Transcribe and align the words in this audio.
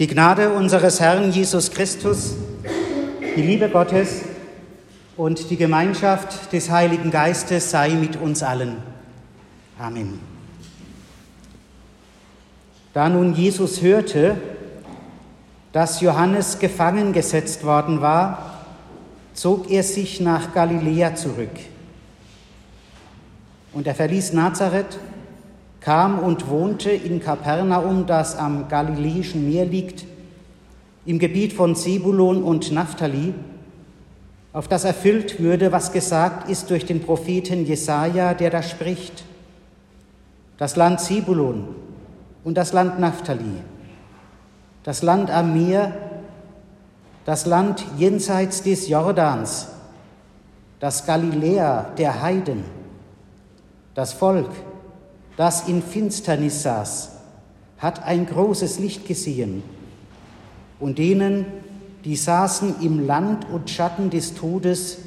Die 0.00 0.06
Gnade 0.06 0.54
unseres 0.54 0.98
Herrn 0.98 1.30
Jesus 1.30 1.70
Christus, 1.70 2.34
die 3.36 3.42
Liebe 3.42 3.68
Gottes 3.68 4.22
und 5.14 5.50
die 5.50 5.58
Gemeinschaft 5.58 6.54
des 6.54 6.70
Heiligen 6.70 7.10
Geistes 7.10 7.70
sei 7.70 7.90
mit 7.90 8.16
uns 8.16 8.42
allen. 8.42 8.78
Amen. 9.78 10.18
Da 12.94 13.10
nun 13.10 13.34
Jesus 13.34 13.82
hörte, 13.82 14.38
dass 15.72 16.00
Johannes 16.00 16.58
gefangen 16.58 17.12
gesetzt 17.12 17.62
worden 17.62 18.00
war, 18.00 18.62
zog 19.34 19.70
er 19.70 19.82
sich 19.82 20.18
nach 20.18 20.54
Galiläa 20.54 21.14
zurück. 21.14 21.50
Und 23.74 23.86
er 23.86 23.94
verließ 23.94 24.32
Nazareth 24.32 24.98
kam 25.80 26.18
und 26.18 26.48
wohnte 26.48 26.90
in 26.90 27.20
Kapernaum, 27.20 28.06
das 28.06 28.36
am 28.36 28.68
Galiläischen 28.68 29.48
Meer 29.48 29.64
liegt, 29.64 30.04
im 31.06 31.18
Gebiet 31.18 31.52
von 31.52 31.74
Zebulon 31.74 32.42
und 32.42 32.70
Naphtali, 32.70 33.34
auf 34.52 34.68
das 34.68 34.84
erfüllt 34.84 35.40
würde, 35.40 35.72
was 35.72 35.92
gesagt 35.92 36.50
ist 36.50 36.70
durch 36.70 36.84
den 36.84 37.00
Propheten 37.00 37.64
Jesaja, 37.64 38.34
der 38.34 38.50
da 38.50 38.62
spricht: 38.62 39.24
Das 40.58 40.76
Land 40.76 41.00
Zebulon 41.00 41.68
und 42.44 42.56
das 42.56 42.72
Land 42.72 42.98
Naphtali, 42.98 43.62
das 44.82 45.02
Land 45.02 45.30
am 45.30 45.54
Meer, 45.54 45.92
das 47.24 47.46
Land 47.46 47.84
jenseits 47.96 48.62
des 48.62 48.88
Jordans, 48.88 49.68
das 50.80 51.06
Galiläa 51.06 51.86
der 51.96 52.20
Heiden, 52.20 52.64
das 53.94 54.12
Volk, 54.12 54.50
das 55.40 55.68
in 55.68 55.82
Finsternis 55.82 56.64
saß, 56.64 57.12
hat 57.78 58.02
ein 58.02 58.26
großes 58.26 58.78
Licht 58.78 59.06
gesehen. 59.06 59.62
Und 60.78 60.98
denen, 60.98 61.46
die 62.04 62.16
saßen 62.16 62.82
im 62.82 63.06
Land 63.06 63.46
und 63.48 63.70
Schatten 63.70 64.10
des 64.10 64.34
Todes, 64.34 64.98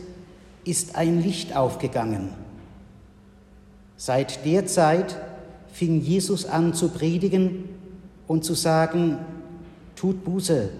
ist 0.65 0.95
ein 0.95 1.21
Licht 1.21 1.55
aufgegangen. 1.55 2.29
Seit 3.95 4.43
der 4.43 4.65
Zeit 4.65 5.15
fing 5.71 6.01
Jesus 6.01 6.47
an 6.47 6.73
zu 6.73 6.89
predigen 6.89 7.69
und 8.27 8.43
zu 8.43 8.55
sagen, 8.55 9.19
tut 9.95 10.23
Buße, 10.25 10.71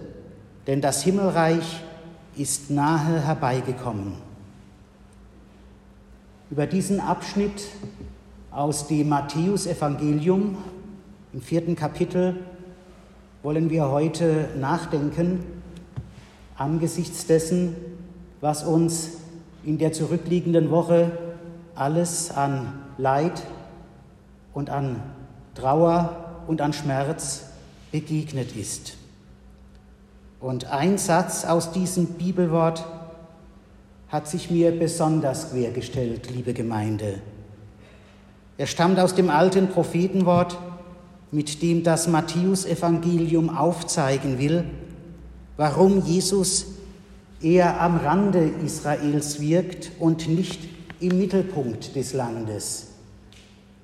denn 0.66 0.80
das 0.80 1.04
Himmelreich 1.04 1.80
ist 2.36 2.72
nahe 2.72 3.24
herbeigekommen. 3.24 4.14
Über 6.50 6.66
diesen 6.66 6.98
Abschnitt 6.98 7.62
aus 8.54 8.86
dem 8.86 9.08
Matthäusevangelium 9.08 10.56
im 11.32 11.40
vierten 11.42 11.74
Kapitel 11.74 12.36
wollen 13.42 13.68
wir 13.68 13.90
heute 13.90 14.48
nachdenken 14.58 15.44
angesichts 16.56 17.26
dessen, 17.26 17.74
was 18.40 18.62
uns 18.62 19.10
in 19.64 19.78
der 19.78 19.92
zurückliegenden 19.92 20.70
Woche 20.70 21.10
alles 21.74 22.30
an 22.30 22.72
Leid 22.96 23.42
und 24.52 24.70
an 24.70 25.02
Trauer 25.56 26.44
und 26.46 26.60
an 26.60 26.72
Schmerz 26.72 27.46
begegnet 27.90 28.54
ist. 28.54 28.96
Und 30.40 30.66
ein 30.66 30.96
Satz 30.96 31.44
aus 31.44 31.72
diesem 31.72 32.06
Bibelwort 32.06 32.84
hat 34.08 34.28
sich 34.28 34.48
mir 34.48 34.70
besonders 34.78 35.50
quergestellt, 35.50 36.30
liebe 36.30 36.54
Gemeinde. 36.54 37.20
Er 38.56 38.66
stammt 38.66 38.98
aus 38.98 39.14
dem 39.14 39.30
alten 39.30 39.68
Prophetenwort, 39.68 40.58
mit 41.32 41.62
dem 41.62 41.82
das 41.82 42.06
Matthäusevangelium 42.06 43.50
aufzeigen 43.50 44.38
will, 44.38 44.64
warum 45.56 46.04
Jesus 46.04 46.66
eher 47.40 47.80
am 47.80 47.96
Rande 47.96 48.50
Israels 48.64 49.40
wirkt 49.40 49.90
und 49.98 50.28
nicht 50.28 50.60
im 51.00 51.18
Mittelpunkt 51.18 51.96
des 51.96 52.12
Landes. 52.12 52.88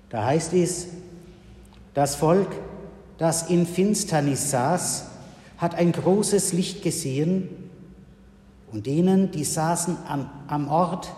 Da 0.08 0.24
heißt 0.24 0.54
es, 0.54 0.86
das 1.94 2.14
Volk, 2.14 2.48
das 3.18 3.50
in 3.50 3.66
Finsternis 3.66 4.50
saß, 4.50 5.06
hat 5.58 5.74
ein 5.74 5.92
großes 5.92 6.52
Licht 6.52 6.82
gesehen 6.82 7.48
und 8.72 8.86
denen, 8.86 9.32
die 9.32 9.44
saßen 9.44 9.96
am, 10.08 10.30
am 10.46 10.68
Ort 10.68 11.12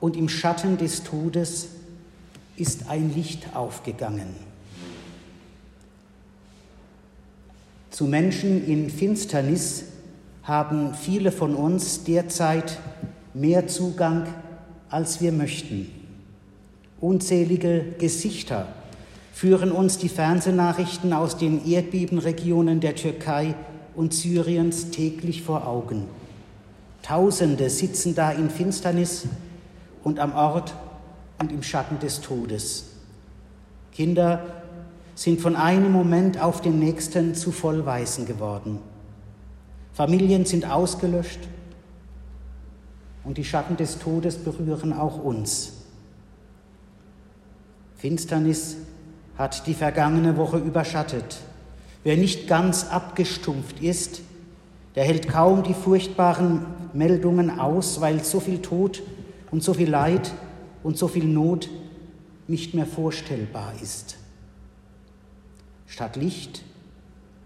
und 0.00 0.16
im 0.16 0.28
Schatten 0.28 0.76
des 0.76 1.02
Todes, 1.02 1.68
ist 2.58 2.88
ein 2.88 3.14
Licht 3.14 3.54
aufgegangen. 3.54 4.34
Zu 7.90 8.04
Menschen 8.04 8.66
in 8.66 8.90
Finsternis 8.90 9.84
haben 10.42 10.94
viele 10.94 11.32
von 11.32 11.54
uns 11.54 12.04
derzeit 12.04 12.78
mehr 13.34 13.66
Zugang, 13.66 14.26
als 14.88 15.20
wir 15.20 15.32
möchten. 15.32 15.90
Unzählige 17.00 17.84
Gesichter 17.98 18.66
führen 19.32 19.70
uns 19.70 19.98
die 19.98 20.08
Fernsehnachrichten 20.08 21.12
aus 21.12 21.36
den 21.36 21.64
Erdbebenregionen 21.64 22.80
der 22.80 22.94
Türkei 22.96 23.54
und 23.94 24.14
Syriens 24.14 24.90
täglich 24.90 25.42
vor 25.42 25.66
Augen. 25.66 26.06
Tausende 27.02 27.70
sitzen 27.70 28.14
da 28.14 28.32
in 28.32 28.50
Finsternis 28.50 29.26
und 30.02 30.18
am 30.18 30.34
Ort 30.34 30.74
und 31.38 31.52
im 31.52 31.62
Schatten 31.62 31.98
des 31.98 32.20
Todes. 32.20 32.84
Kinder 33.92 34.62
sind 35.14 35.40
von 35.40 35.56
einem 35.56 35.92
Moment 35.92 36.40
auf 36.40 36.60
den 36.60 36.78
nächsten 36.78 37.34
zu 37.34 37.50
Vollweisen 37.50 38.26
geworden. 38.26 38.78
Familien 39.92 40.44
sind 40.44 40.64
ausgelöscht 40.64 41.40
und 43.24 43.36
die 43.36 43.44
Schatten 43.44 43.76
des 43.76 43.98
Todes 43.98 44.36
berühren 44.36 44.92
auch 44.92 45.22
uns. 45.22 45.72
Finsternis 47.96 48.76
hat 49.36 49.66
die 49.66 49.74
vergangene 49.74 50.36
Woche 50.36 50.58
überschattet. 50.58 51.40
Wer 52.04 52.16
nicht 52.16 52.46
ganz 52.46 52.86
abgestumpft 52.88 53.80
ist, 53.80 54.20
der 54.94 55.04
hält 55.04 55.28
kaum 55.28 55.64
die 55.64 55.74
furchtbaren 55.74 56.64
Meldungen 56.92 57.58
aus, 57.58 58.00
weil 58.00 58.22
so 58.22 58.38
viel 58.38 58.62
Tod 58.62 59.02
und 59.50 59.62
so 59.62 59.74
viel 59.74 59.90
Leid 59.90 60.32
und 60.88 60.96
so 60.96 61.06
viel 61.06 61.26
Not 61.26 61.68
nicht 62.46 62.72
mehr 62.72 62.86
vorstellbar 62.86 63.74
ist. 63.82 64.16
Statt 65.86 66.16
Licht 66.16 66.62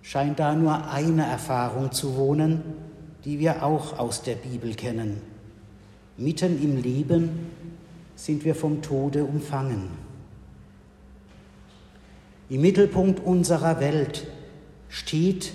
scheint 0.00 0.38
da 0.38 0.54
nur 0.54 0.88
eine 0.88 1.26
Erfahrung 1.26 1.90
zu 1.90 2.14
wohnen, 2.14 2.62
die 3.24 3.40
wir 3.40 3.64
auch 3.64 3.98
aus 3.98 4.22
der 4.22 4.36
Bibel 4.36 4.74
kennen. 4.74 5.20
Mitten 6.16 6.62
im 6.62 6.80
Leben 6.80 7.50
sind 8.14 8.44
wir 8.44 8.54
vom 8.54 8.80
Tode 8.80 9.24
umfangen. 9.24 9.88
Im 12.48 12.60
Mittelpunkt 12.60 13.18
unserer 13.18 13.80
Welt 13.80 14.24
steht 14.88 15.52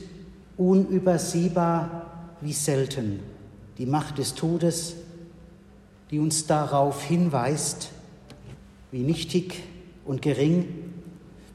unübersehbar 0.57 2.35
wie 2.41 2.51
selten 2.51 3.21
die 3.77 3.85
Macht 3.85 4.17
des 4.17 4.35
Todes, 4.35 4.97
die 6.11 6.19
uns 6.19 6.47
darauf 6.47 7.03
hinweist, 7.03 7.89
wie 8.91 9.01
nichtig 9.01 9.63
und 10.05 10.21
gering, 10.21 10.65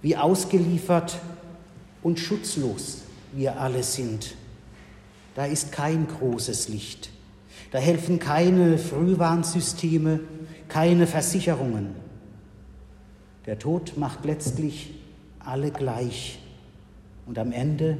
wie 0.03 0.17
ausgeliefert 0.17 1.19
und 2.03 2.19
schutzlos 2.19 3.03
wir 3.33 3.61
alle 3.61 3.83
sind. 3.83 4.35
Da 5.35 5.47
ist 5.47 5.73
kein 5.73 6.07
großes 6.07 6.69
Licht. 6.69 7.11
Da 7.71 7.79
helfen 7.79 8.19
keine 8.19 8.77
Frühwarnsysteme, 8.77 10.21
keine 10.69 11.07
Versicherungen. 11.07 11.95
Der 13.47 13.59
Tod 13.59 13.97
macht 13.97 14.25
letztlich 14.25 14.91
alle 15.41 15.71
gleich 15.71 16.39
und 17.27 17.39
am 17.39 17.53
Ende 17.53 17.97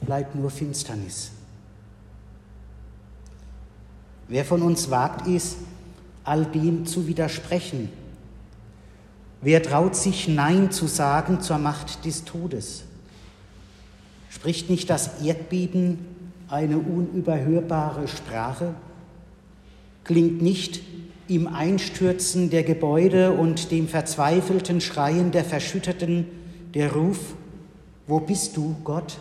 bleibt 0.00 0.34
nur 0.34 0.50
Finsternis. 0.50 1.30
Wer 4.32 4.46
von 4.46 4.62
uns 4.62 4.90
wagt 4.90 5.28
es, 5.28 5.56
all 6.24 6.46
dem 6.46 6.86
zu 6.86 7.06
widersprechen? 7.06 7.90
Wer 9.42 9.62
traut 9.62 9.94
sich 9.94 10.26
Nein 10.26 10.70
zu 10.70 10.86
sagen 10.86 11.42
zur 11.42 11.58
Macht 11.58 12.06
des 12.06 12.24
Todes? 12.24 12.84
Spricht 14.30 14.70
nicht 14.70 14.88
das 14.88 15.20
Erdbeben 15.22 15.98
eine 16.48 16.78
unüberhörbare 16.78 18.08
Sprache? 18.08 18.74
Klingt 20.02 20.40
nicht 20.40 20.80
im 21.28 21.46
Einstürzen 21.46 22.48
der 22.48 22.62
Gebäude 22.62 23.32
und 23.32 23.70
dem 23.70 23.86
verzweifelten 23.86 24.80
Schreien 24.80 25.30
der 25.30 25.44
Verschütteten 25.44 26.26
der 26.72 26.94
Ruf, 26.94 27.18
wo 28.06 28.18
bist 28.18 28.56
du, 28.56 28.76
Gott? 28.82 29.18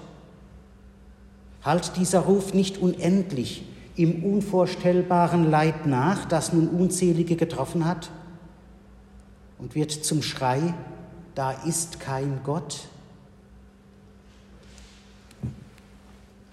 Halt 1.66 1.98
dieser 1.98 2.22
Ruf 2.22 2.54
nicht 2.54 2.78
unendlich 2.78 3.66
im 3.96 4.24
unvorstellbaren 4.24 5.50
Leid 5.50 5.86
nach, 5.86 6.26
das 6.26 6.54
nun 6.54 6.68
unzählige 6.68 7.36
getroffen 7.36 7.86
hat, 7.86 8.10
und 9.60 9.76
wird 9.76 9.92
zum 9.92 10.22
Schrei, 10.22 10.74
da 11.36 11.52
ist 11.52 12.00
kein 12.00 12.40
Gott. 12.44 12.88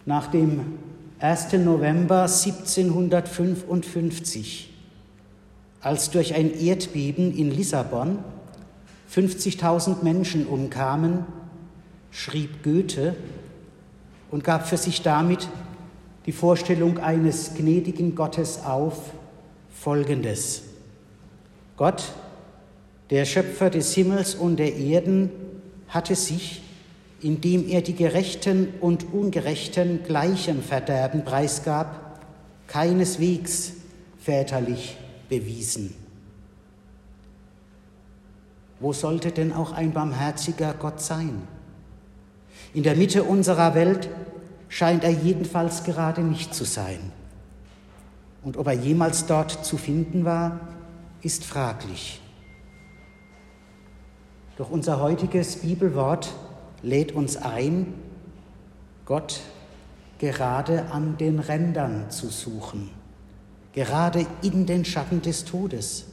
nach 0.09 0.27
dem 0.29 0.79
1. 1.19 1.53
November 1.53 2.23
1755, 2.23 4.73
als 5.83 6.11
durch 6.11 6.35
ein 6.35 6.59
Erdbeben 6.59 7.37
in 7.37 7.51
Lissabon 7.51 8.21
50.000 9.15 10.03
Menschen 10.03 10.47
umkamen, 10.47 11.27
schrieb 12.11 12.63
Goethe 12.63 13.17
und 14.31 14.45
gab 14.45 14.67
für 14.67 14.79
sich 14.79 15.03
damit 15.03 15.47
die 16.29 16.33
Vorstellung 16.33 16.99
eines 16.99 17.55
gnädigen 17.55 18.15
Gottes 18.15 18.63
auf, 18.63 19.15
folgendes. 19.71 20.63
Gott, 21.79 22.03
der 23.09 23.25
Schöpfer 23.25 23.71
des 23.71 23.95
Himmels 23.95 24.35
und 24.35 24.59
der 24.59 24.77
Erden, 24.77 25.31
hatte 25.89 26.15
sich, 26.15 26.61
indem 27.23 27.67
er 27.67 27.81
die 27.81 27.95
Gerechten 27.95 28.75
und 28.83 29.11
Ungerechten 29.11 30.03
gleichem 30.03 30.61
Verderben 30.61 31.25
preisgab, 31.25 32.21
keineswegs 32.67 33.73
väterlich 34.19 34.99
bewiesen. 35.31 35.95
Wo 38.81 38.93
sollte 38.93 39.31
denn 39.31 39.55
auch 39.55 39.73
ein 39.73 39.95
barmherziger 39.95 40.75
Gott 40.79 41.01
sein? 41.01 41.49
In 42.75 42.83
der 42.83 42.97
Mitte 42.97 43.25
unserer 43.25 43.75
Welt 43.75 44.11
scheint 44.69 45.05
er 45.05 45.11
jedenfalls 45.11 45.85
gerade 45.85 46.21
nicht 46.23 46.55
zu 46.55 46.65
sein. 46.65 46.99
Und 48.43 48.57
ob 48.57 48.67
er 48.67 48.75
jemals 48.75 49.27
dort 49.27 49.65
zu 49.65 49.77
finden 49.77 50.25
war, 50.25 50.61
ist 51.23 51.45
fraglich. 51.45 52.21
Doch 54.57 54.71
unser 54.71 55.01
heutiges 55.01 55.57
Bibelwort 55.57 56.33
lädt 56.83 57.13
uns 57.13 57.37
ein, 57.37 57.95
Gott 59.05 59.41
gerade 60.19 60.91
an 60.91 61.17
den 61.17 61.39
Rändern 61.39 62.11
zu 62.11 62.29
suchen, 62.29 62.91
gerade 63.73 64.27
in 64.43 64.67
den 64.67 64.85
Schatten 64.85 65.23
des 65.23 65.45
Todes. 65.45 66.07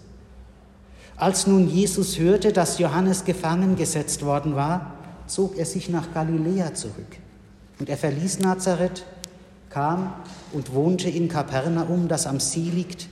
Als 1.17 1.47
nun 1.47 1.67
Jesus 1.67 2.19
hörte, 2.19 2.53
dass 2.53 2.77
Johannes 2.77 3.25
gefangen 3.25 3.75
gesetzt 3.75 4.23
worden 4.23 4.55
war, 4.55 4.93
zog 5.27 5.57
er 5.57 5.65
sich 5.65 5.89
nach 5.89 6.13
Galiläa 6.13 6.73
zurück. 6.73 7.17
Und 7.79 7.89
er 7.89 7.97
verließ 7.97 8.39
Nazareth, 8.39 9.05
kam 9.69 10.13
und 10.53 10.73
wohnte 10.73 11.09
in 11.09 11.27
Kapernaum, 11.27 12.07
das 12.07 12.27
am 12.27 12.39
See 12.39 12.69
liegt, 12.73 13.09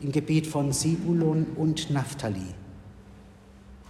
im 0.00 0.12
Gebiet 0.12 0.46
von 0.46 0.72
Sebulon 0.72 1.46
und 1.56 1.90
Naphtali. 1.90 2.54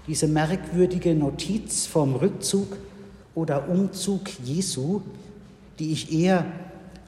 Diese 0.07 0.27
merkwürdige 0.29 1.15
Notiz 1.15 1.87
vom 1.87 2.17
Rückzug 2.17 2.77
oder 3.35 3.69
Umzug 3.69 4.23
Jesu, 4.45 5.03
die 5.79 5.93
ich 5.93 6.13
eher 6.13 6.47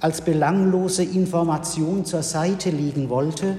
als 0.00 0.20
belanglose 0.20 1.02
Information 1.02 2.04
zur 2.04 2.22
Seite 2.22 2.70
legen 2.70 3.08
wollte, 3.08 3.58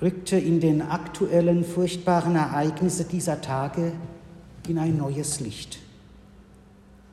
rückte 0.00 0.36
in 0.36 0.60
den 0.60 0.80
aktuellen 0.82 1.64
furchtbaren 1.64 2.36
Ereignissen 2.36 3.06
dieser 3.10 3.40
Tage 3.40 3.92
in 4.68 4.78
ein 4.78 4.96
neues 4.96 5.40
Licht. 5.40 5.80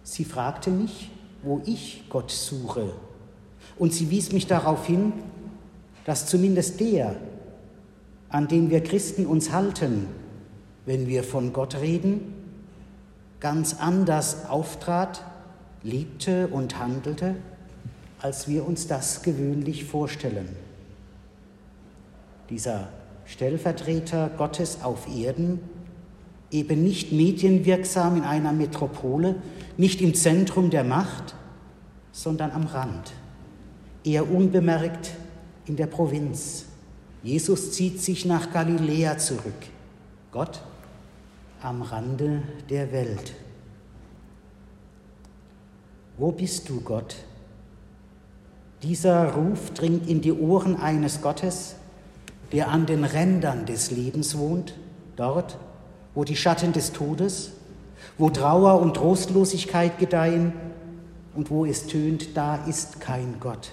Sie 0.06 0.24
fragte 0.24 0.69
mich, 0.69 1.10
wo 1.42 1.62
ich 1.66 2.04
Gott 2.10 2.30
suche, 2.30 2.94
und 3.78 3.92
sie 3.92 4.12
wies 4.12 4.31
mich 4.31 4.46
darauf 4.46 4.86
hin, 4.86 5.12
dass 6.06 6.28
zumindest 6.28 6.80
der, 6.80 7.16
an 8.30 8.48
den 8.48 8.69
wir 8.69 8.81
Christen 8.84 9.25
uns 9.25 9.52
halten, 9.52 10.07
wenn 10.86 11.07
wir 11.07 11.24
von 11.24 11.52
Gott 11.52 11.75
reden, 11.75 12.34
ganz 13.40 13.74
anders 13.80 14.48
auftrat, 14.48 15.25
lebte 15.81 16.48
und 16.48 16.78
handelte, 16.78 17.36
als 18.22 18.48
wir 18.48 18.66
uns 18.66 18.88
das 18.88 19.24
gewöhnlich 19.24 19.86
vorstellen. 19.86 20.56
Dieser 22.52 22.90
Stellvertreter 23.25 24.30
Gottes 24.38 24.84
auf 24.84 25.07
Erden 25.13 25.60
eben 26.56 26.84
nicht 26.84 27.12
medienwirksam 27.12 28.18
in 28.18 28.24
einer 28.24 28.54
Metropole, 28.54 29.36
nicht 29.78 30.02
im 30.02 30.13
Zentrum 30.13 30.69
der 30.69 30.84
Macht, 30.84 31.36
sondern 32.12 32.52
am 32.52 32.66
Rand, 32.66 33.12
eher 34.04 34.30
unbemerkt 34.31 35.12
in 35.66 35.75
der 35.75 35.88
Provinz. 35.88 36.66
Jesus 37.24 37.74
zieht 37.74 38.02
sich 38.02 38.25
nach 38.25 38.54
Galiläa 38.54 39.18
zurück. 39.18 39.54
Gott 40.31 40.62
am 41.62 41.81
Rande 41.81 42.44
der 42.69 42.92
Welt. 42.92 43.34
Wo 46.18 46.31
bist 46.31 46.69
du, 46.69 46.80
Gott? 46.81 47.16
Dieser 48.84 49.34
Ruf 49.34 49.72
dringt 49.72 50.07
in 50.07 50.22
die 50.22 50.31
Ohren 50.31 50.75
eines 50.75 51.22
Gottes, 51.22 51.75
der 52.52 52.69
an 52.69 52.86
den 52.86 53.04
Rändern 53.04 53.66
des 53.66 53.90
Lebens 53.90 54.38
wohnt, 54.38 54.75
dort, 55.16 55.57
wo 56.16 56.24
die 56.24 56.36
Schatten 56.36 56.74
des 56.74 56.94
Todes, 56.94 57.52
wo 58.18 58.30
Trauer 58.30 58.82
und 58.82 58.96
Trostlosigkeit 58.96 60.00
gedeihen 60.00 60.54
und 61.36 61.50
wo 61.50 61.66
es 61.66 61.88
tönt, 61.88 62.36
da 62.36 62.56
ist 62.66 63.02
kein 63.02 63.36
Gott. 63.40 63.72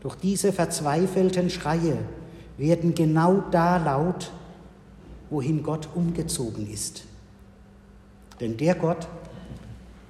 Doch 0.00 0.14
diese 0.14 0.52
verzweifelten 0.52 1.50
Schreie 1.50 1.98
werden 2.56 2.94
genau 2.94 3.42
da 3.50 3.76
laut, 3.76 4.30
wohin 5.30 5.64
Gott 5.64 5.88
umgezogen 5.94 6.70
ist. 6.70 7.02
Denn 8.40 8.56
der 8.56 8.76
Gott, 8.76 9.08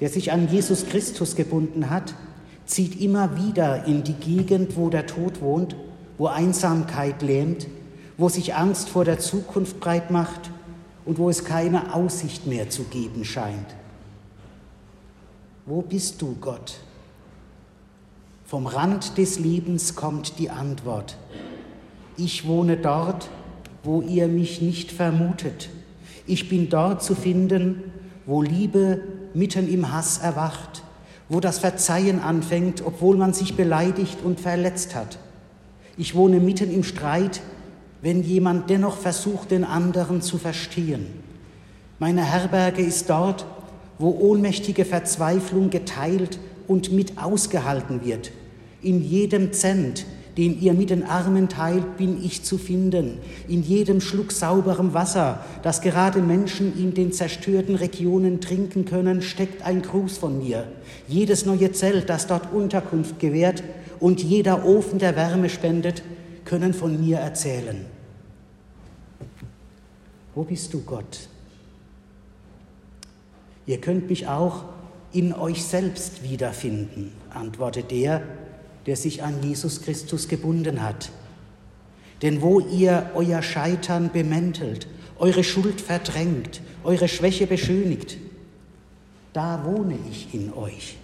der 0.01 0.11
sich 0.11 0.33
an 0.33 0.49
Jesus 0.49 0.87
Christus 0.87 1.35
gebunden 1.35 1.89
hat, 1.89 2.15
zieht 2.67 3.01
immer 3.01 3.37
wieder 3.37 3.87
in 3.87 4.03
die 4.03 4.15
Gegend, 4.15 4.77
wo 4.77 4.91
der 4.91 5.07
Tod 5.07 5.41
wohnt, 5.41 5.77
wo 6.19 6.27
Einsamkeit 6.27 7.23
lähmt, 7.23 7.67
wo 8.19 8.29
sich 8.29 8.55
Angst 8.55 8.89
vor 8.89 9.05
der 9.05 9.19
Zukunft 9.19 9.81
breit 9.81 10.11
macht 10.11 10.51
und 11.05 11.19
wo 11.19 11.29
es 11.29 11.45
keine 11.45 11.95
Aussicht 11.95 12.47
mehr 12.47 12.71
zu 12.71 12.85
geben 12.85 13.25
scheint. 13.25 13.75
Wo 15.67 15.83
bist 15.83 16.23
du, 16.23 16.37
Gott? 16.41 16.79
Vom 18.45 18.67
Rand 18.67 19.19
des 19.19 19.39
Lebens 19.39 19.97
kommt 19.97 20.39
die 20.39 20.51
Antwort. 20.51 21.17
Ich 22.17 22.47
wohne 22.47 22.77
dort, 22.77 23.29
wo 23.83 24.01
ihr 24.01 24.29
mich 24.29 24.63
nicht 24.63 24.93
vermutet. 24.93 25.69
Ich 26.27 26.49
bin 26.49 26.69
dort 26.69 27.03
zu 27.03 27.15
finden, 27.15 27.83
wo 28.25 28.43
Liebe 28.43 29.01
mitten 29.35 29.69
im 29.69 29.93
Hass 29.93 30.19
erwacht, 30.19 30.83
wo 31.29 31.41
das 31.41 31.59
Verzeihen 31.59 32.21
anfängt, 32.21 32.83
obwohl 32.85 33.17
man 33.17 33.33
sich 33.33 33.57
beleidigt 33.57 34.19
und 34.25 34.41
verletzt 34.41 34.95
hat. 34.95 35.19
Ich 35.97 36.15
wohne 36.15 36.41
mitten 36.41 36.73
im 36.73 36.85
Streit, 36.85 37.41
wenn 38.03 38.23
jemand 38.23 38.71
dennoch 38.71 38.97
versucht, 38.97 39.51
den 39.51 39.65
anderen 39.65 40.23
zu 40.23 40.39
verstehen. 40.39 41.07
Meine 41.99 42.25
Herberge 42.25 42.83
ist 42.83 43.09
dort, 43.09 43.47
wo 43.99 44.11
ohnmächtige 44.11 44.85
Verzweiflung 44.85 45.71
geteilt 45.71 46.39
und 46.69 46.93
mit 46.93 47.19
ausgehalten 47.19 48.05
wird. 48.05 48.33
In 48.83 49.03
jedem 49.03 49.53
Cent, 49.53 50.05
den 50.37 50.61
ihr 50.61 50.75
mit 50.75 50.91
den 50.91 51.03
Armen 51.03 51.49
teilt, 51.49 51.97
bin 51.97 52.23
ich 52.23 52.43
zu 52.43 52.59
finden. 52.59 53.19
In 53.49 53.63
jedem 53.63 54.03
Schluck 54.03 54.33
sauberem 54.33 54.93
Wasser, 54.93 55.43
das 55.63 55.81
gerade 55.81 56.21
Menschen 56.21 56.79
in 56.79 56.93
den 56.93 57.13
zerstörten 57.13 57.75
Regionen 57.75 58.43
trinken 58.43 58.85
können, 58.85 59.23
steckt 59.23 59.63
ein 59.63 59.81
Gruß 59.81 60.19
von 60.19 60.39
mir. 60.39 60.65
Jedes 61.09 61.47
neue 61.47 61.73
Zelt, 61.73 62.11
das 62.11 62.27
dort 62.27 62.53
Unterkunft 62.53 63.19
gewährt 63.19 63.63
und 63.99 64.23
jeder 64.23 64.67
Ofen, 64.67 64.99
der 64.99 65.17
Wärme 65.17 65.49
spendet, 65.49 66.03
können 66.47 66.73
von 66.73 66.99
mir 66.99 67.19
erzählen. 67.19 67.85
Wo 70.35 70.45
bist 70.45 70.73
du, 70.73 70.81
Gott? 70.81 71.29
Ihr 73.67 73.81
könnt 73.81 74.09
mich 74.09 74.27
auch 74.29 74.65
in 75.13 75.35
euch 75.35 75.65
selbst 75.65 76.23
wiederfinden, 76.23 77.13
antwortet 77.31 77.91
der, 77.91 78.23
der 78.87 78.97
sich 78.97 79.23
an 79.23 79.43
Jesus 79.43 79.83
Christus 79.83 80.29
gebunden 80.29 80.83
hat. 80.83 81.11
Denn 82.23 82.41
wo 82.41 82.61
ihr 82.61 83.11
euer 83.15 83.43
Scheitern 83.43 84.11
bemäntelt, 84.13 84.87
eure 85.19 85.43
Schuld 85.43 85.81
verdrängt, 85.81 86.61
eure 86.85 87.09
Schwäche 87.09 87.47
beschönigt, 87.47 88.19
da 89.33 89.65
wohne 89.65 89.99
ich 90.11 90.33
in 90.33 90.53
euch. 90.53 90.97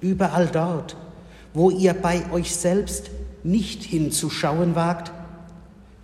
Überall 0.00 0.46
dort, 0.46 0.96
wo 1.54 1.70
ihr 1.70 1.94
bei 1.94 2.22
euch 2.32 2.54
selbst 2.54 3.10
nicht 3.44 3.82
hinzuschauen 3.82 4.74
wagt, 4.74 5.12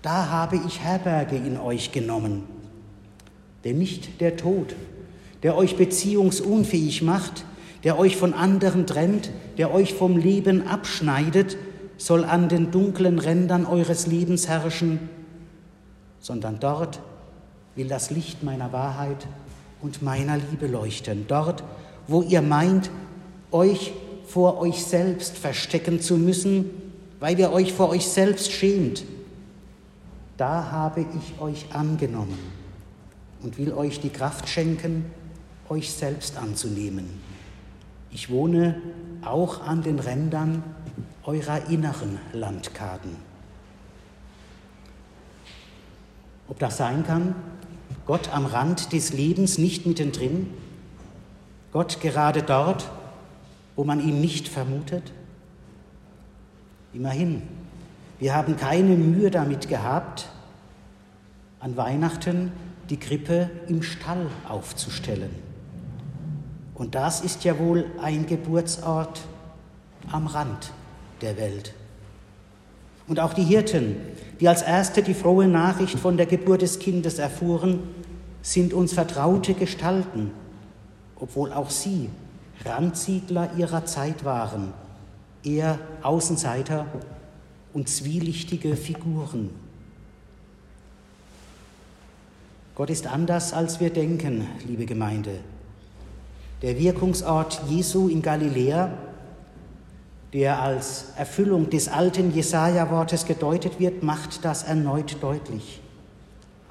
da 0.02 0.28
habe 0.28 0.60
ich 0.66 0.80
Herberge 0.80 1.36
in 1.36 1.58
euch 1.58 1.92
genommen. 1.92 2.44
Denn 3.64 3.78
nicht 3.78 4.20
der 4.20 4.36
Tod, 4.36 4.74
der 5.42 5.56
euch 5.56 5.76
beziehungsunfähig 5.76 7.02
macht, 7.02 7.44
der 7.84 7.98
euch 7.98 8.16
von 8.16 8.34
anderen 8.34 8.86
trennt, 8.86 9.30
der 9.56 9.72
euch 9.72 9.94
vom 9.94 10.16
Leben 10.16 10.66
abschneidet, 10.66 11.56
soll 11.96 12.24
an 12.24 12.48
den 12.48 12.70
dunklen 12.70 13.18
Rändern 13.18 13.66
eures 13.66 14.06
Lebens 14.06 14.48
herrschen, 14.48 15.08
sondern 16.20 16.60
dort 16.60 17.00
will 17.74 17.88
das 17.88 18.10
Licht 18.10 18.42
meiner 18.42 18.72
Wahrheit 18.72 19.26
und 19.80 20.02
meiner 20.02 20.36
Liebe 20.36 20.66
leuchten, 20.66 21.26
dort, 21.28 21.64
wo 22.06 22.22
ihr 22.22 22.42
meint, 22.42 22.90
euch 23.50 23.92
vor 24.28 24.58
euch 24.58 24.84
selbst 24.84 25.38
verstecken 25.38 26.00
zu 26.00 26.18
müssen, 26.18 26.70
weil 27.18 27.38
ihr 27.38 27.50
euch 27.50 27.72
vor 27.72 27.88
euch 27.88 28.06
selbst 28.06 28.52
schämt, 28.52 29.04
da 30.36 30.70
habe 30.70 31.00
ich 31.00 31.40
euch 31.40 31.66
angenommen 31.72 32.38
und 33.42 33.58
will 33.58 33.72
euch 33.72 34.00
die 34.00 34.10
Kraft 34.10 34.48
schenken, 34.48 35.06
euch 35.68 35.92
selbst 35.92 36.36
anzunehmen. 36.36 37.08
Ich 38.10 38.30
wohne 38.30 38.80
auch 39.24 39.62
an 39.62 39.82
den 39.82 39.98
Rändern 39.98 40.62
eurer 41.24 41.68
inneren 41.68 42.18
Landkarten. 42.32 43.16
Ob 46.48 46.58
das 46.58 46.76
sein 46.76 47.04
kann? 47.04 47.34
Gott 48.06 48.32
am 48.32 48.46
Rand 48.46 48.92
des 48.92 49.12
Lebens, 49.12 49.58
nicht 49.58 49.86
mittendrin? 49.86 50.48
Gott 51.72 52.00
gerade 52.00 52.42
dort, 52.42 52.90
wo 53.78 53.84
man 53.84 54.00
ihn 54.00 54.20
nicht 54.20 54.48
vermutet? 54.48 55.12
Immerhin, 56.92 57.42
wir 58.18 58.34
haben 58.34 58.56
keine 58.56 58.96
Mühe 58.96 59.30
damit 59.30 59.68
gehabt, 59.68 60.28
an 61.60 61.76
Weihnachten 61.76 62.50
die 62.90 62.96
Krippe 62.96 63.48
im 63.68 63.84
Stall 63.84 64.26
aufzustellen. 64.48 65.30
Und 66.74 66.96
das 66.96 67.20
ist 67.20 67.44
ja 67.44 67.56
wohl 67.60 67.84
ein 68.02 68.26
Geburtsort 68.26 69.20
am 70.10 70.26
Rand 70.26 70.72
der 71.20 71.36
Welt. 71.36 71.72
Und 73.06 73.20
auch 73.20 73.32
die 73.32 73.44
Hirten, 73.44 73.94
die 74.40 74.48
als 74.48 74.62
erste 74.62 75.04
die 75.04 75.14
frohe 75.14 75.46
Nachricht 75.46 76.00
von 76.00 76.16
der 76.16 76.26
Geburt 76.26 76.62
des 76.62 76.80
Kindes 76.80 77.20
erfuhren, 77.20 77.78
sind 78.42 78.72
uns 78.72 78.92
vertraute 78.92 79.54
Gestalten, 79.54 80.32
obwohl 81.14 81.52
auch 81.52 81.70
sie 81.70 82.10
Randsiedler 82.64 83.50
ihrer 83.56 83.84
Zeit 83.84 84.24
waren, 84.24 84.72
eher 85.44 85.78
Außenseiter 86.02 86.86
und 87.72 87.88
zwielichtige 87.88 88.76
Figuren. 88.76 89.50
Gott 92.74 92.90
ist 92.90 93.06
anders, 93.06 93.52
als 93.52 93.80
wir 93.80 93.90
denken, 93.90 94.46
liebe 94.66 94.86
Gemeinde. 94.86 95.38
Der 96.62 96.78
Wirkungsort 96.78 97.60
Jesu 97.68 98.08
in 98.08 98.22
Galiläa, 98.22 98.90
der 100.32 100.60
als 100.60 101.06
Erfüllung 101.16 101.70
des 101.70 101.88
alten 101.88 102.32
Jesaja-Wortes 102.32 103.24
gedeutet 103.26 103.80
wird, 103.80 104.02
macht 104.02 104.44
das 104.44 104.64
erneut 104.64 105.16
deutlich. 105.20 105.80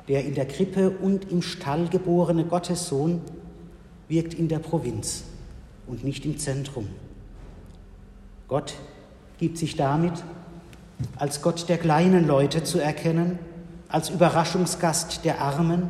Der 0.08 0.24
in 0.24 0.36
der 0.36 0.48
Krippe 0.48 0.90
und 0.90 1.32
im 1.32 1.42
Stall 1.42 1.88
geborene 1.88 2.46
Gottessohn 2.46 3.22
wirkt 4.08 4.34
in 4.34 4.48
der 4.48 4.60
Provinz 4.60 5.24
und 5.88 6.04
nicht 6.04 6.26
im 6.26 6.38
Zentrum. 6.38 6.88
Gott 8.48 8.76
gibt 9.38 9.58
sich 9.58 9.76
damit 9.76 10.14
als 11.18 11.42
Gott 11.42 11.70
der 11.70 11.78
kleinen 11.78 12.28
Leute 12.28 12.64
zu 12.64 12.80
erkennen, 12.80 13.38
als 13.88 14.10
Überraschungsgast 14.10 15.24
der 15.26 15.42
Armen, 15.42 15.90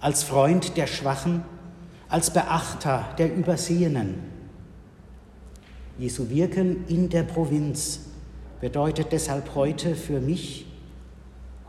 als 0.00 0.22
Freund 0.22 0.76
der 0.76 0.86
Schwachen, 0.86 1.42
als 2.08 2.30
Beachter 2.30 3.06
der 3.18 3.34
Übersehenen. 3.34 4.14
Jesu 5.98 6.28
Wirken 6.28 6.86
in 6.88 7.08
der 7.08 7.22
Provinz 7.22 8.00
bedeutet 8.60 9.12
deshalb 9.12 9.54
heute 9.54 9.94
für 9.94 10.20
mich 10.20 10.66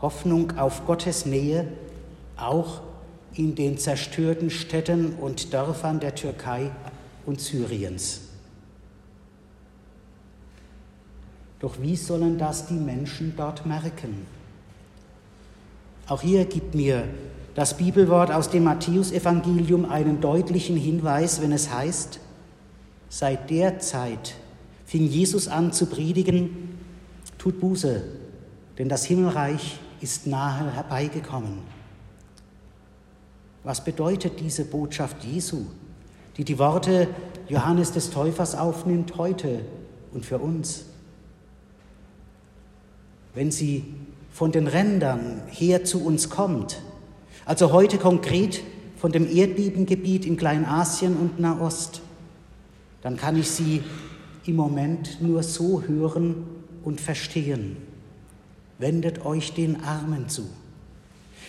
Hoffnung 0.02 0.58
auf 0.58 0.84
Gottes 0.86 1.24
Nähe, 1.24 1.66
auch 2.36 2.82
in 3.34 3.54
den 3.54 3.78
zerstörten 3.78 4.50
Städten 4.50 5.14
und 5.14 5.52
Dörfern 5.52 6.00
der 6.00 6.14
Türkei 6.14 6.70
und 7.26 7.40
Syriens. 7.40 8.20
Doch 11.60 11.80
wie 11.80 11.96
sollen 11.96 12.38
das 12.38 12.66
die 12.66 12.74
Menschen 12.74 13.34
dort 13.36 13.66
merken? 13.66 14.26
Auch 16.06 16.22
hier 16.22 16.44
gibt 16.44 16.74
mir 16.74 17.08
das 17.54 17.76
Bibelwort 17.76 18.30
aus 18.30 18.50
dem 18.50 18.64
Matthäusevangelium 18.64 19.86
einen 19.86 20.20
deutlichen 20.20 20.76
Hinweis, 20.76 21.40
wenn 21.40 21.52
es 21.52 21.72
heißt, 21.72 22.20
seit 23.08 23.50
der 23.50 23.78
Zeit 23.80 24.34
fing 24.84 25.06
Jesus 25.06 25.48
an 25.48 25.72
zu 25.72 25.86
predigen, 25.86 26.78
tut 27.38 27.58
Buße, 27.58 28.02
denn 28.78 28.88
das 28.88 29.04
Himmelreich 29.06 29.78
ist 30.00 30.26
nahe 30.26 30.70
herbeigekommen. 30.72 31.58
Was 33.64 33.82
bedeutet 33.82 34.38
diese 34.38 34.64
Botschaft 34.64 35.24
Jesu, 35.24 35.64
die 36.36 36.44
die 36.44 36.58
Worte 36.58 37.08
Johannes 37.48 37.92
des 37.92 38.10
Täufers 38.10 38.54
aufnimmt 38.54 39.16
heute 39.16 39.60
und 40.12 40.26
für 40.26 40.38
uns? 40.38 40.84
Wenn 43.34 43.50
sie 43.50 43.84
von 44.30 44.52
den 44.52 44.66
Rändern 44.66 45.42
her 45.48 45.84
zu 45.84 46.04
uns 46.04 46.30
kommt, 46.30 46.82
also 47.44 47.72
heute 47.72 47.98
konkret 47.98 48.62
von 48.96 49.12
dem 49.12 49.30
Erdbebengebiet 49.30 50.26
in 50.26 50.36
Kleinasien 50.36 51.16
und 51.16 51.38
Nahost, 51.38 52.00
dann 53.02 53.16
kann 53.16 53.38
ich 53.38 53.50
sie 53.50 53.82
im 54.46 54.56
Moment 54.56 55.22
nur 55.22 55.42
so 55.42 55.82
hören 55.82 56.44
und 56.82 57.00
verstehen. 57.00 57.76
Wendet 58.78 59.24
euch 59.24 59.54
den 59.54 59.82
Armen 59.82 60.28
zu. 60.28 60.46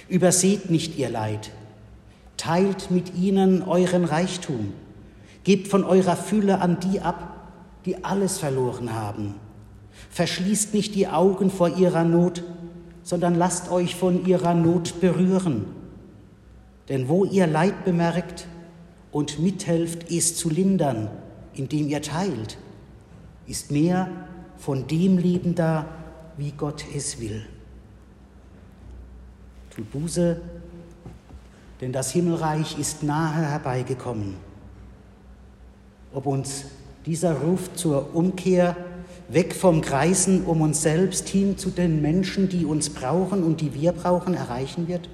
Überseht 0.08 0.70
nicht 0.70 0.98
ihr 0.98 1.10
Leid, 1.10 1.52
Teilt 2.38 2.92
mit 2.92 3.16
ihnen 3.16 3.64
euren 3.64 4.06
Reichtum. 4.06 4.74
Gebt 5.44 5.68
von 5.68 5.84
eurer 5.84 6.16
Fülle 6.16 6.62
an 6.62 6.80
die 6.80 7.02
ab, 7.02 7.52
die 7.86 8.04
alles 8.04 8.38
verloren 8.38 8.94
haben. 8.94 9.36
Verschließt 10.12 10.74
nicht 10.74 10.96
die 10.96 11.08
Augen 11.08 11.50
vor 11.50 11.78
ihrer 11.78 12.04
Not, 12.04 12.44
sondern 13.04 13.36
lasst 13.36 13.72
euch 13.72 13.96
von 13.96 14.26
ihrer 14.26 14.54
Not 14.54 15.00
berühren. 15.02 15.66
Denn 16.90 17.08
wo 17.08 17.26
ihr 17.26 17.48
Leid 17.48 17.86
bemerkt 17.86 18.48
und 19.12 19.40
mithelft, 19.40 20.12
es 20.12 20.36
zu 20.36 20.50
lindern, 20.50 21.10
indem 21.54 21.88
ihr 21.88 22.02
teilt, 22.02 22.58
ist 23.48 23.72
mehr 23.72 24.10
von 24.58 24.88
dem 24.88 25.18
Leben 25.18 25.56
da, 25.56 25.86
wie 26.38 26.52
Gott 26.52 26.86
es 26.96 27.20
will. 27.20 27.46
Tut 29.76 29.92
Buße 29.92 30.42
denn 31.82 31.92
das 31.92 32.12
Himmelreich 32.12 32.80
ist 32.80 33.04
nahe 33.04 33.42
herbeigekommen. 33.50 34.36
Ob 36.14 36.26
uns 36.26 36.66
dieser 37.06 37.34
Ruf 37.36 37.74
zur 37.76 38.16
Umkehr 38.16 38.76
weg 39.30 39.54
vom 39.54 39.82
Kreisen 39.82 40.46
um 40.46 40.62
uns 40.62 40.82
selbst 40.82 41.28
hin 41.28 41.58
zu 41.58 41.70
den 41.70 42.02
Menschen, 42.02 42.50
die 42.50 42.66
uns 42.66 42.90
brauchen 42.90 43.44
und 43.44 43.62
die 43.62 43.74
wir 43.74 43.92
brauchen, 43.92 44.34
erreichen 44.34 44.88
wird? 44.88 45.10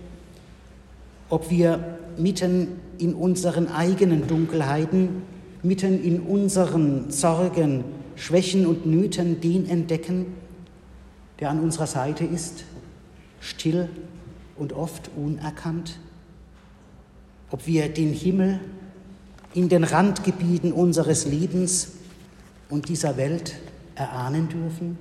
Ob 1.29 1.49
wir 1.49 1.97
mitten 2.17 2.79
in 2.99 3.15
unseren 3.15 3.67
eigenen 3.67 4.27
Dunkelheiten, 4.27 5.23
mitten 5.63 6.03
in 6.03 6.21
unseren 6.21 7.11
Sorgen, 7.11 7.83
Schwächen 8.15 8.67
und 8.67 8.85
Nöten 8.85 9.41
den 9.41 9.67
entdecken, 9.67 10.27
der 11.39 11.49
an 11.49 11.59
unserer 11.59 11.87
Seite 11.87 12.23
ist, 12.23 12.65
still 13.39 13.89
und 14.57 14.73
oft 14.73 15.09
unerkannt? 15.15 15.97
Ob 17.53 17.67
wir 17.67 17.87
den 17.87 18.13
Himmel 18.13 18.59
in 19.53 19.69
den 19.69 19.83
Randgebieten 19.83 20.73
unseres 20.73 21.25
Lebens 21.25 21.91
und 22.67 22.89
dieser 22.89 23.15
Welt 23.15 23.53
erahnen 23.93 24.49
dürfen? 24.49 24.97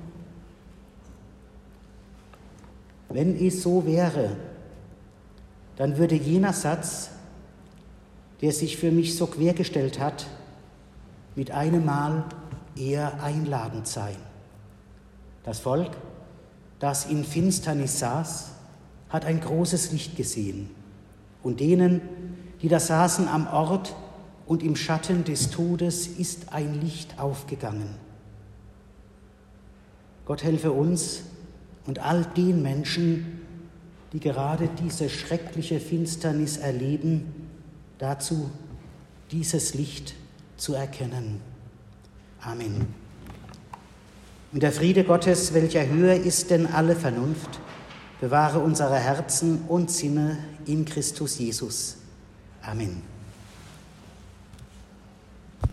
Wenn 3.08 3.42
es 3.42 3.62
so 3.62 3.86
wäre, 3.86 4.36
dann 5.76 5.96
würde 5.96 6.14
jener 6.14 6.52
Satz, 6.52 7.08
der 8.42 8.52
sich 8.52 8.76
für 8.76 8.90
mich 8.90 9.16
so 9.16 9.26
quergestellt 9.26 9.98
hat, 9.98 10.26
mit 11.34 11.52
einem 11.52 11.86
Mal 11.86 12.26
eher 12.76 13.22
einladend 13.22 13.88
sein. 13.88 14.16
Das 15.42 15.58
Volk, 15.58 15.96
das 16.80 17.06
in 17.06 17.24
Finsternis 17.24 17.98
saß, 17.98 18.50
hat 19.08 19.24
ein 19.24 19.40
großes 19.40 19.90
Licht 19.92 20.16
gesehen 20.16 20.68
und 21.42 21.60
denen, 21.60 22.00
die 22.62 22.68
da 22.68 22.80
saßen 22.80 23.28
am 23.28 23.48
Ort 23.48 23.94
und 24.46 24.62
im 24.62 24.76
Schatten 24.76 25.24
des 25.24 25.50
Todes 25.50 26.06
ist 26.06 26.52
ein 26.52 26.80
Licht 26.80 27.18
aufgegangen. 27.18 27.88
Gott 30.24 30.44
helfe 30.44 30.70
uns 30.70 31.22
und 31.86 31.98
all 31.98 32.24
den 32.24 32.62
Menschen, 32.62 33.40
die 34.12 34.20
gerade 34.20 34.68
diese 34.80 35.08
schreckliche 35.08 35.80
Finsternis 35.80 36.56
erleben, 36.56 37.48
dazu 37.98 38.50
dieses 39.32 39.74
Licht 39.74 40.14
zu 40.56 40.74
erkennen. 40.74 41.40
Amen. 42.40 42.86
Und 44.52 44.62
der 44.62 44.70
Friede 44.70 45.02
Gottes, 45.02 45.54
welcher 45.54 45.88
höher 45.88 46.14
ist 46.14 46.50
denn 46.50 46.66
alle 46.66 46.94
Vernunft, 46.94 47.58
bewahre 48.20 48.60
unsere 48.60 48.96
Herzen 48.96 49.62
und 49.66 49.90
Sinne 49.90 50.38
in 50.66 50.84
Christus 50.84 51.38
Jesus. 51.38 52.01
Amén. 52.62 53.11